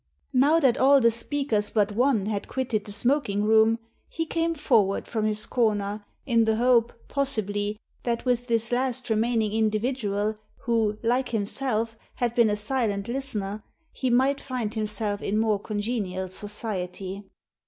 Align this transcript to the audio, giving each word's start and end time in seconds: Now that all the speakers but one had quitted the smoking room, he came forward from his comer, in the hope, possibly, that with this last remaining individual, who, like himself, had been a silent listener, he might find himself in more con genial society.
Now 0.33 0.59
that 0.59 0.79
all 0.79 0.99
the 0.99 1.11
speakers 1.11 1.69
but 1.69 1.91
one 1.91 2.25
had 2.25 2.47
quitted 2.47 2.85
the 2.85 2.91
smoking 2.91 3.43
room, 3.43 3.77
he 4.09 4.25
came 4.25 4.55
forward 4.55 5.07
from 5.07 5.25
his 5.25 5.45
comer, 5.45 6.03
in 6.25 6.45
the 6.45 6.55
hope, 6.55 6.91
possibly, 7.07 7.77
that 8.01 8.25
with 8.25 8.47
this 8.47 8.71
last 8.71 9.11
remaining 9.11 9.51
individual, 9.53 10.39
who, 10.61 10.97
like 11.03 11.29
himself, 11.29 11.95
had 12.15 12.33
been 12.33 12.49
a 12.49 12.55
silent 12.57 13.07
listener, 13.09 13.61
he 13.93 14.09
might 14.09 14.41
find 14.41 14.73
himself 14.73 15.21
in 15.21 15.37
more 15.37 15.59
con 15.59 15.79
genial 15.79 16.29
society. 16.31 17.23